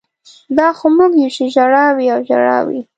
[0.57, 2.81] دا خو موږ یو چې ژړا وي او ژړا وي